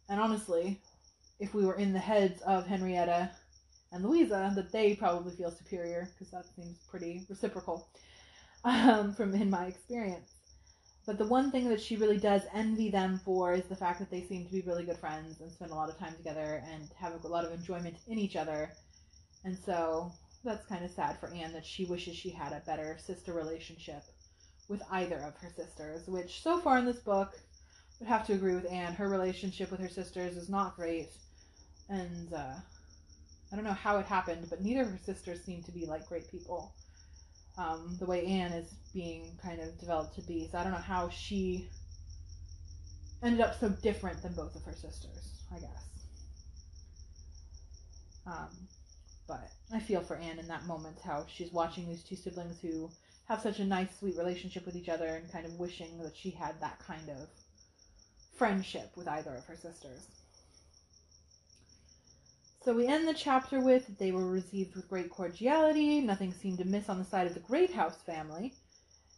[0.09, 0.81] And honestly,
[1.39, 3.31] if we were in the heads of Henrietta
[3.91, 7.87] and Louisa that they probably feel superior because that seems pretty reciprocal
[8.63, 10.33] um, from in my experience.
[11.05, 14.11] But the one thing that she really does envy them for is the fact that
[14.11, 16.89] they seem to be really good friends and spend a lot of time together and
[16.95, 18.71] have a lot of enjoyment in each other.
[19.43, 20.11] And so
[20.43, 24.03] that's kind of sad for Anne that she wishes she had a better sister relationship
[24.67, 28.33] with either of her sisters, which so far in this book, I would have to
[28.33, 28.93] agree with Anne.
[28.93, 31.09] Her relationship with her sisters is not great.
[31.89, 32.53] And uh,
[33.51, 36.07] I don't know how it happened, but neither of her sisters seem to be like
[36.07, 36.73] great people.
[37.57, 40.47] Um, the way Anne is being kind of developed to be.
[40.49, 41.69] So I don't know how she
[43.21, 45.89] ended up so different than both of her sisters, I guess.
[48.25, 48.49] Um,
[49.27, 52.89] but I feel for Anne in that moment, how she's watching these two siblings who
[53.27, 56.31] have such a nice, sweet relationship with each other and kind of wishing that she
[56.31, 57.27] had that kind of
[58.37, 60.07] friendship with either of her sisters.
[62.63, 65.99] So we end the chapter with they were received with great cordiality.
[65.99, 68.53] Nothing seemed amiss on the side of the Great House family.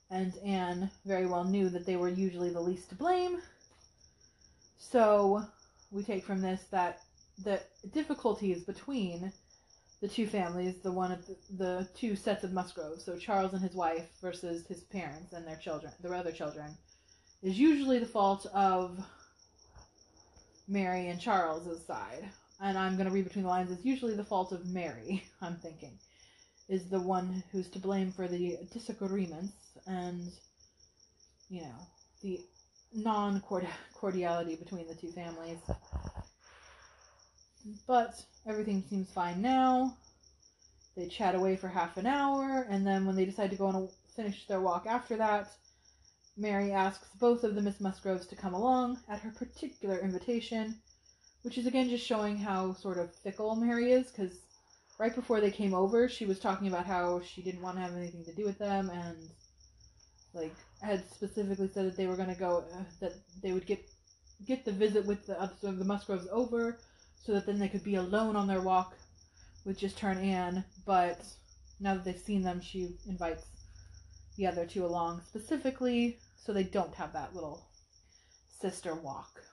[0.10, 3.42] and Anne very well knew that they were usually the least to blame.
[4.78, 5.44] So
[5.92, 7.02] we take from this that
[7.44, 7.60] the
[7.92, 9.34] difficulties between
[10.00, 13.62] the two families, the one of the, the two sets of Musgroves, so Charles and
[13.62, 16.78] his wife versus his parents and their children, their other children,
[17.42, 19.04] is usually the fault of
[20.68, 22.30] Mary and Charles's side.
[22.64, 23.72] And I'm going to read between the lines.
[23.72, 26.00] It's usually the fault of Mary, I'm thinking,
[26.70, 29.54] is the one who's to blame for the disagreements
[29.86, 30.32] and,
[31.50, 31.88] you know,
[32.22, 32.40] the
[32.94, 35.58] non cordiality between the two families.
[37.86, 39.98] But everything seems fine now.
[40.96, 43.90] They chat away for half an hour, and then when they decide to go and
[44.16, 45.52] finish their walk after that,
[46.38, 50.82] Mary asks both of the Miss Musgroves to come along at her particular invitation,
[51.44, 54.40] which is again just showing how sort of fickle Mary is, because
[55.00, 57.96] right before they came over, she was talking about how she didn't want to have
[57.96, 59.18] anything to do with them, and
[60.34, 63.88] like had specifically said that they were going to go, uh, that they would get
[64.46, 66.78] get the visit with the of the Musgroves over,
[67.24, 68.96] so that then they could be alone on their walk
[69.66, 70.64] with just her and Anne.
[70.86, 71.22] But
[71.80, 73.46] now that they've seen them, she invites
[74.38, 77.66] the other two along specifically so they don't have that little
[78.60, 79.44] sister walk.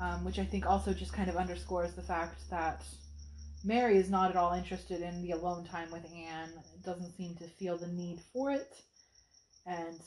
[0.00, 2.84] Um, which I think also just kind of underscores the fact that
[3.64, 6.52] Mary is not at all interested in the alone time with Anne.
[6.84, 8.76] Doesn't seem to feel the need for it,
[9.66, 9.98] and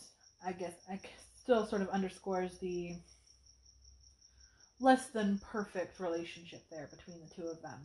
[0.45, 0.99] I guess I
[1.35, 2.95] still sort of underscores the
[4.79, 7.79] less than perfect relationship there between the two of them.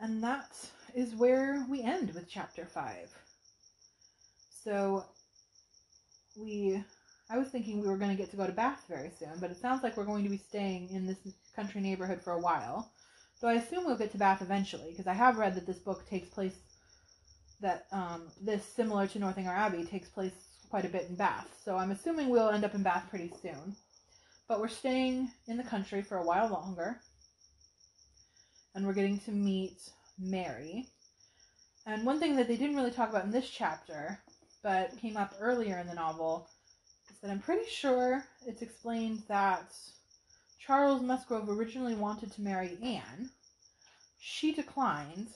[0.00, 0.50] And that
[0.94, 3.08] is where we end with chapter 5.
[4.64, 5.04] So
[6.36, 6.82] we
[7.32, 9.50] I was thinking we were going to get to go to Bath very soon, but
[9.50, 11.16] it sounds like we're going to be staying in this
[11.56, 12.92] country neighborhood for a while.
[13.40, 16.06] So I assume we'll get to Bath eventually, because I have read that this book
[16.10, 16.54] takes place
[17.62, 20.34] that um, this similar to Northanger Abbey takes place
[20.68, 21.48] quite a bit in Bath.
[21.64, 23.76] So I'm assuming we'll end up in Bath pretty soon.
[24.46, 27.00] But we're staying in the country for a while longer.
[28.74, 29.78] And we're getting to meet
[30.18, 30.86] Mary.
[31.86, 34.18] And one thing that they didn't really talk about in this chapter,
[34.62, 36.46] but came up earlier in the novel,
[37.22, 39.72] that I'm pretty sure it's explained that
[40.58, 43.30] Charles Musgrove originally wanted to marry Anne.
[44.18, 45.28] She declined,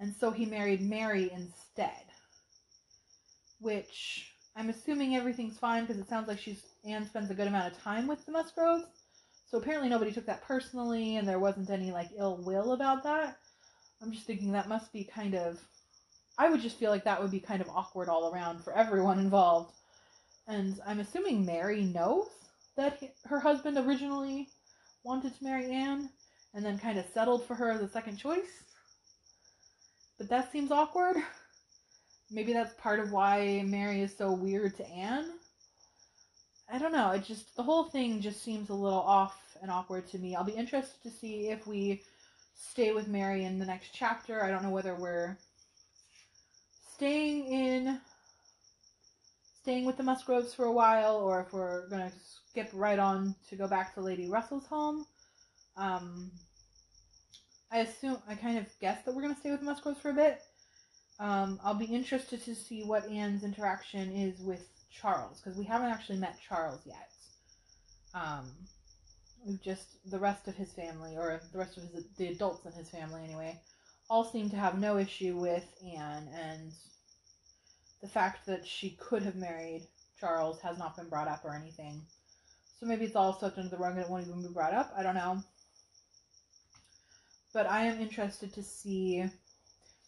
[0.00, 2.04] and so he married Mary instead.
[3.60, 7.72] Which I'm assuming everything's fine because it sounds like she's Anne spends a good amount
[7.72, 8.84] of time with the Musgroves.
[9.46, 13.38] So apparently nobody took that personally and there wasn't any like ill will about that.
[14.02, 15.60] I'm just thinking that must be kind of
[16.36, 19.18] I would just feel like that would be kind of awkward all around for everyone
[19.18, 19.72] involved.
[20.46, 22.28] And I'm assuming Mary knows
[22.76, 24.48] that he, her husband originally
[25.02, 26.10] wanted to marry Anne
[26.54, 28.62] and then kind of settled for her as a second choice.
[30.18, 31.16] But that seems awkward.
[32.30, 35.30] Maybe that's part of why Mary is so weird to Anne.
[36.70, 37.10] I don't know.
[37.10, 40.34] It just the whole thing just seems a little off and awkward to me.
[40.34, 42.02] I'll be interested to see if we
[42.54, 44.42] stay with Mary in the next chapter.
[44.42, 45.36] I don't know whether we're
[46.94, 48.00] staying in
[49.64, 52.12] staying with the Musgroves for a while or if we're going to
[52.50, 55.06] skip right on to go back to Lady Russell's home.
[55.78, 56.30] Um,
[57.72, 60.10] I assume I kind of guess that we're going to stay with the Musgroves for
[60.10, 60.42] a bit.
[61.18, 65.88] Um, I'll be interested to see what Anne's interaction is with Charles because we haven't
[65.88, 67.10] actually met Charles yet.
[68.12, 68.50] Um,
[69.46, 72.72] we've just the rest of his family, or the rest of his, the adults in
[72.72, 73.58] his family anyway,
[74.10, 76.70] all seem to have no issue with Anne, and
[78.04, 79.88] the fact that she could have married
[80.20, 82.02] Charles has not been brought up or anything.
[82.78, 84.92] So maybe it's all swept under the rug and it won't even be brought up.
[84.94, 85.42] I don't know.
[87.54, 89.24] But I am interested to see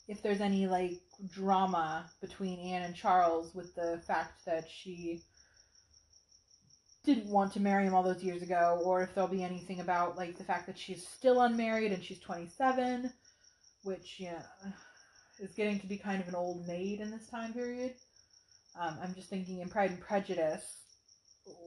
[0.09, 1.01] if there's any like
[1.33, 5.23] drama between Anne and Charles with the fact that she
[7.03, 10.19] didn't want to marry him all those years ago, or if there'll be anything about
[10.19, 13.11] like the fact that she's still unmarried and she's 27,
[13.85, 14.43] which yeah
[15.39, 17.95] is getting to be kind of an old maid in this time period.
[18.81, 20.79] Um, I'm just thinking in Pride and Prejudice,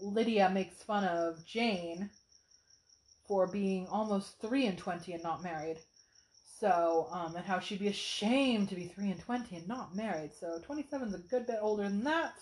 [0.01, 2.09] Lydia makes fun of Jane
[3.27, 5.77] for being almost three and twenty and not married.
[6.59, 10.31] So, um, and how she'd be ashamed to be 3 and 20 and not married.
[10.37, 12.33] So 27 is a good bit older than that.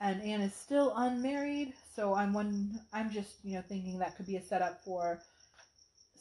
[0.00, 1.72] And Anne is still unmarried.
[1.94, 5.20] So I'm one, I'm just, you know, thinking that could be a setup for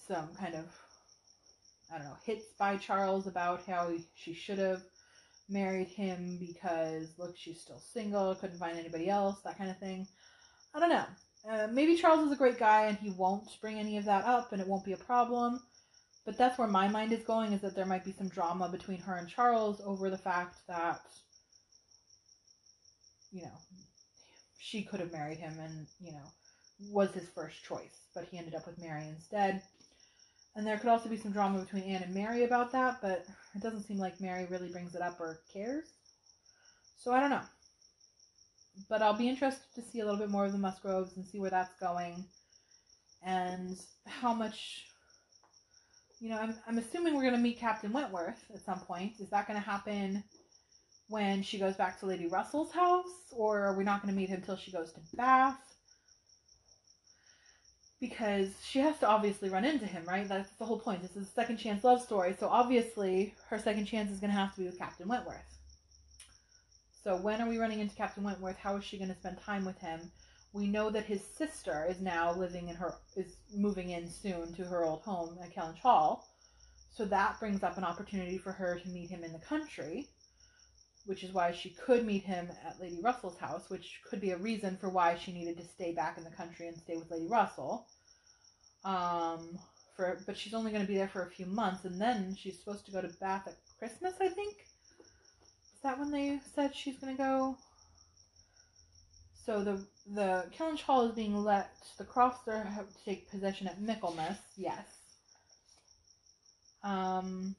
[0.08, 0.66] some kind of,
[1.94, 4.82] I don't know, hits by Charles about how she should have
[5.48, 10.08] married him because, look, she's still single, couldn't find anybody else, that kind of thing.
[10.74, 11.06] I don't know.
[11.50, 14.52] Uh, maybe Charles is a great guy and he won't bring any of that up
[14.52, 15.62] and it won't be a problem.
[16.26, 19.00] But that's where my mind is going is that there might be some drama between
[19.02, 21.02] her and Charles over the fact that
[23.36, 23.58] you know,
[24.58, 26.24] she could have married him and, you know,
[26.90, 29.62] was his first choice, but he ended up with Mary instead.
[30.56, 33.26] And there could also be some drama between Anne and Mary about that, but
[33.56, 35.86] it doesn't seem like Mary really brings it up or cares.
[36.98, 37.42] So I don't know.
[38.90, 41.40] But I'll be interested to see a little bit more of the Musgroves and see
[41.40, 42.26] where that's going
[43.24, 44.86] and how much
[46.20, 49.14] you know, I'm, I'm assuming we're going to meet Captain Wentworth at some point.
[49.20, 50.24] Is that going to happen
[51.08, 53.06] when she goes back to Lady Russell's house?
[53.32, 55.75] Or are we not going to meet him till she goes to Bath?
[58.10, 60.28] Because she has to obviously run into him, right?
[60.28, 61.02] That's the whole point.
[61.02, 62.36] This is a second chance love story.
[62.40, 65.58] So obviously, her second chance is going to have to be with Captain Wentworth.
[67.04, 68.58] So when are we running into Captain Wentworth?
[68.58, 70.12] How is she going to spend time with him?
[70.54, 74.66] We know that his sister is now living in her is moving in soon to
[74.66, 76.30] her old home at Kellynch Hall.
[76.96, 80.10] So that brings up an opportunity for her to meet him in the country,
[81.08, 84.38] which is why she could meet him at Lady Russell's house, which could be a
[84.38, 87.28] reason for why she needed to stay back in the country and stay with Lady
[87.28, 87.88] Russell.
[88.86, 89.60] Um,
[89.96, 92.58] for but she's only going to be there for a few months, and then she's
[92.60, 94.68] supposed to go to Bath at Christmas, I think.
[95.74, 97.58] Is that when they said she's going to go?
[99.46, 103.68] So the the Kellynch Hall is being let the Crofts are have to take possession
[103.68, 104.86] at Michaelmas, yes.
[106.84, 107.56] Um,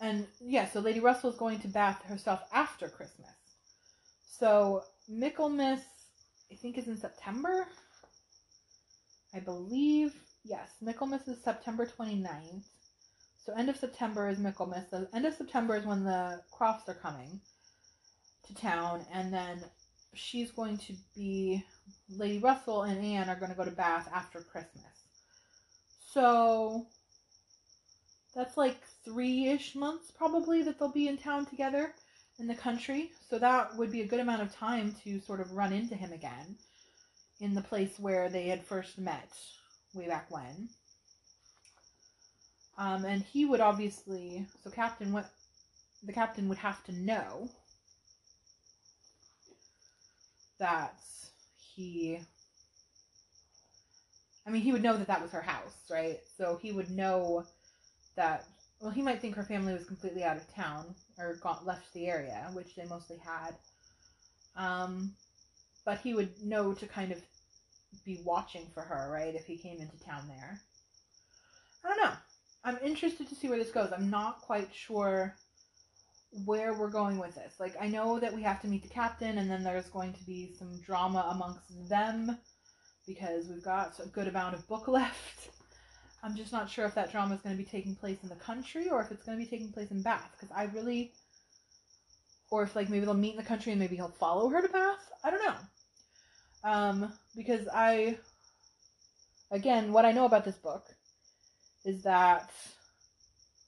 [0.00, 3.30] and yeah, so Lady Russell is going to Bath herself after Christmas.
[4.24, 5.80] So Michaelmas,
[6.50, 7.68] I think, is in September.
[9.34, 10.14] I believe,
[10.44, 12.64] yes, Michaelmas is September 29th.
[13.44, 14.88] So end of September is Michaelmas.
[14.90, 17.40] The end of September is when the Crofts are coming
[18.46, 19.64] to town, and then
[20.14, 21.64] she's going to be
[22.08, 24.84] Lady Russell and Anne are going to go to Bath after Christmas.
[26.12, 26.86] So
[28.34, 31.94] that's like three ish months probably that they'll be in town together
[32.38, 33.12] in the country.
[33.28, 36.12] So that would be a good amount of time to sort of run into him
[36.12, 36.56] again
[37.40, 39.32] in the place where they had first met
[39.94, 40.68] way back when.
[42.78, 45.30] Um, and he would obviously, so Captain, what
[46.02, 47.48] the captain would have to know
[50.58, 50.98] that
[51.58, 52.20] he
[54.46, 56.20] I mean, he would know that that was her house, right?
[56.36, 57.44] So he would know
[58.16, 58.46] that.
[58.80, 62.08] Well, he might think her family was completely out of town or got left the
[62.08, 63.54] area, which they mostly had.
[64.56, 65.14] Um,
[65.84, 67.22] but he would know to kind of
[68.04, 69.34] be watching for her, right?
[69.34, 70.60] If he came into town there.
[71.84, 72.12] I don't know.
[72.64, 73.92] I'm interested to see where this goes.
[73.92, 75.34] I'm not quite sure
[76.44, 77.54] where we're going with this.
[77.58, 80.24] Like, I know that we have to meet the captain, and then there's going to
[80.24, 82.38] be some drama amongst them
[83.06, 85.50] because we've got a good amount of book left.
[86.22, 88.36] I'm just not sure if that drama is going to be taking place in the
[88.36, 91.12] country or if it's going to be taking place in Bath because I really,
[92.50, 94.68] or if like maybe they'll meet in the country and maybe he'll follow her to
[94.68, 95.00] Bath.
[95.24, 95.56] I don't know.
[96.64, 98.18] Um, because I,
[99.50, 100.86] again, what I know about this book
[101.84, 102.50] is that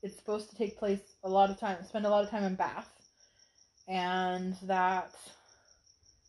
[0.03, 2.55] it's supposed to take place a lot of time, spend a lot of time in
[2.55, 2.89] Bath,
[3.89, 5.15] and that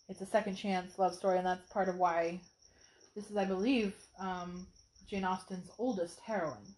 [0.10, 2.40] it's a second chance love story, and that's part of why
[3.16, 4.66] this is, I believe, um,
[5.10, 6.76] Jane Austen's oldest heroine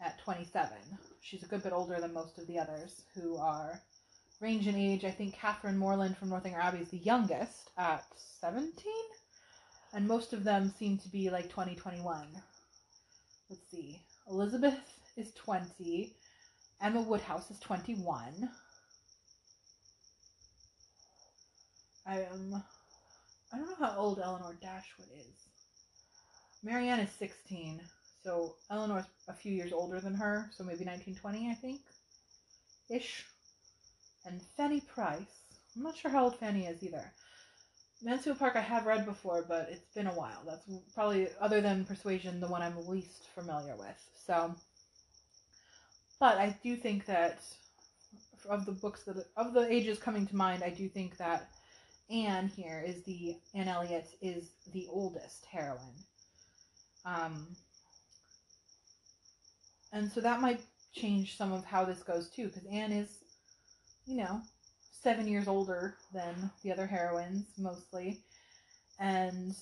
[0.00, 0.70] at 27.
[1.20, 3.80] She's a good bit older than most of the others who are
[4.40, 5.04] range in age.
[5.04, 8.04] I think Catherine Morland from Northanger Abbey is the youngest at
[8.40, 8.72] 17,
[9.92, 12.28] and most of them seem to be like 20, 21.
[13.48, 14.02] Let's see.
[14.28, 14.78] Elizabeth
[15.16, 16.14] is 20.
[16.80, 18.48] Emma Woodhouse is 21.
[22.06, 22.62] I am.
[23.52, 25.46] I don't know how old Elinor Dashwood is.
[26.62, 27.80] Marianne is 16,
[28.22, 31.80] so Elinor's a few years older than her, so maybe 1920, I think.
[32.90, 33.24] Ish.
[34.26, 35.22] And Fanny Price.
[35.76, 37.12] I'm not sure how old Fanny is either.
[38.02, 40.42] Mansfield Park I have read before, but it's been a while.
[40.46, 43.96] That's probably, other than Persuasion, the one I'm least familiar with.
[44.26, 44.54] So,
[46.20, 47.42] but I do think that
[48.48, 51.48] of the books that of the ages coming to mind, I do think that
[52.10, 56.04] Anne here is the Anne Elliot is the oldest heroine.
[57.06, 57.48] Um,
[59.92, 60.60] and so that might
[60.92, 63.23] change some of how this goes too, because Anne is,
[64.06, 64.40] you know,
[65.02, 68.20] seven years older than the other heroines mostly,
[68.98, 69.54] and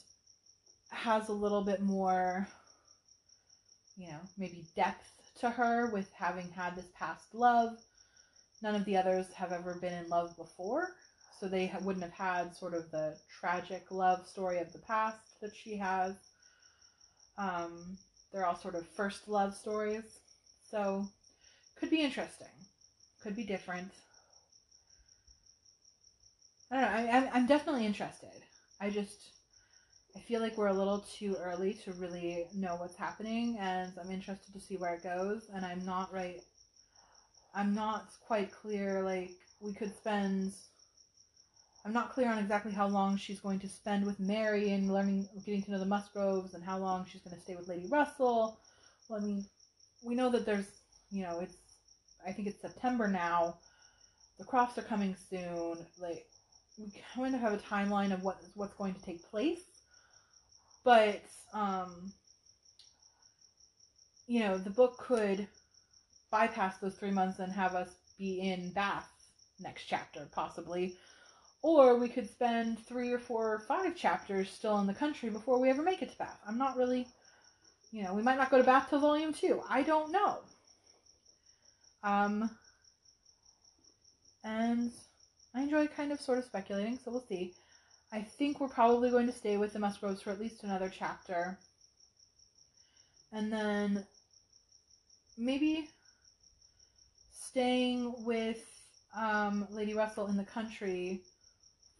[0.90, 2.46] has a little bit more,
[3.96, 7.78] you know, maybe depth to her with having had this past love.
[8.62, 10.90] None of the others have ever been in love before,
[11.40, 15.54] so they wouldn't have had sort of the tragic love story of the past that
[15.54, 16.14] she has.
[17.38, 17.96] Um,
[18.32, 20.20] they're all sort of first love stories,
[20.70, 21.06] so
[21.74, 22.46] could be interesting,
[23.20, 23.90] could be different.
[26.72, 27.12] I don't know.
[27.12, 28.42] I, I'm I'm definitely interested.
[28.80, 29.32] I just
[30.16, 34.10] I feel like we're a little too early to really know what's happening, and I'm
[34.10, 35.50] interested to see where it goes.
[35.54, 36.40] And I'm not right.
[37.54, 39.02] I'm not quite clear.
[39.02, 40.52] Like we could spend.
[41.84, 45.28] I'm not clear on exactly how long she's going to spend with Mary and learning,
[45.44, 48.60] getting to know the Musgroves, and how long she's going to stay with Lady Russell.
[49.08, 49.44] Well, I mean,
[50.04, 50.70] we know that there's,
[51.10, 51.56] you know, it's.
[52.26, 53.58] I think it's September now.
[54.38, 55.84] The Crofts are coming soon.
[56.00, 56.26] Like,
[56.82, 59.60] we kind of have a timeline of what what's going to take place
[60.84, 61.20] but
[61.54, 62.12] um,
[64.26, 65.46] you know, the book could
[66.30, 69.08] bypass those three months and have us be in Bath
[69.60, 70.96] next chapter, possibly.
[71.62, 75.60] Or we could spend three or four or five chapters still in the country before
[75.60, 76.40] we ever make it to Bath.
[76.46, 77.06] I'm not really,
[77.92, 79.62] you know, we might not go to Bath till volume two.
[79.68, 80.38] I don't know.
[82.02, 82.50] Um,
[84.42, 84.90] and
[85.54, 87.54] I enjoy kind of sort of speculating, so we'll see.
[88.12, 91.58] I think we're probably going to stay with the Musgroves for at least another chapter.
[93.32, 94.06] And then
[95.36, 95.88] maybe
[97.32, 98.64] staying with
[99.16, 101.20] um, Lady Russell in the country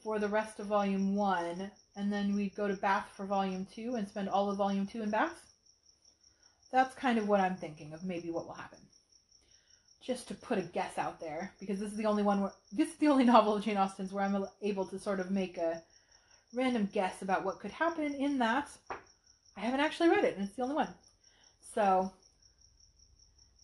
[0.02, 3.94] for the rest of Volume 1, and then we'd go to Bath for Volume 2
[3.94, 5.52] and spend all of Volume 2 in Bath.
[6.72, 8.78] That's kind of what I'm thinking of maybe what will happen.
[10.04, 12.88] Just to put a guess out there, because this is the only one where this
[12.88, 15.80] is the only novel of Jane Austen's where I'm able to sort of make a
[16.54, 18.68] random guess about what could happen in that.
[19.56, 20.92] I haven't actually read it, and it's the only one.
[21.74, 22.12] So,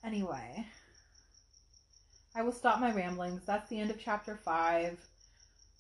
[0.05, 0.65] anyway,
[2.37, 3.45] I will stop my ramblings.
[3.45, 4.97] That's the end of chapter 5.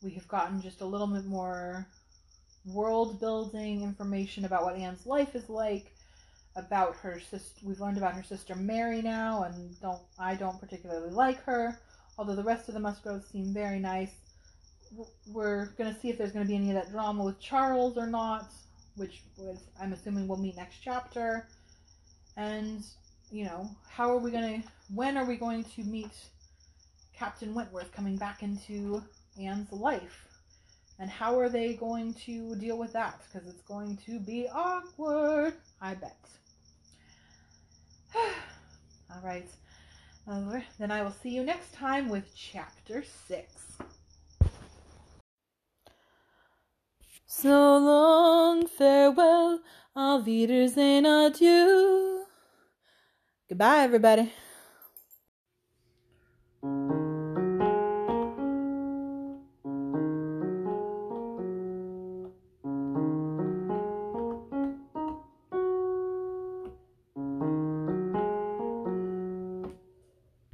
[0.02, 1.86] We have gotten just a little bit more
[2.66, 5.94] world building information about what Anne's life is like,
[6.59, 7.61] about her sister.
[7.62, 11.78] We've learned about her sister Mary now, and don't I don't particularly like her,
[12.18, 14.12] although the rest of the Musgroves seem very nice
[15.26, 18.50] we're to see if there's to be any of that drama with Charles or not,
[18.96, 21.48] which was, I'm assuming we'll meet next chapter.
[22.36, 22.84] And,
[23.30, 24.30] you know, how are we
[24.62, 26.12] to, when are we going to meet
[27.14, 29.02] Captain Wentworth coming back into
[29.40, 30.24] Anne's life?
[31.00, 33.20] And how are they going to deal with that?
[33.26, 36.16] Because it's going to be awkward, I bet.
[39.10, 39.48] All right.
[40.30, 43.78] Uh, then I will see you next time with chapter 6.
[47.26, 49.60] So long, farewell,
[49.94, 52.24] auf Wiedersehen, adieu.
[53.48, 54.32] Goodbye, everybody.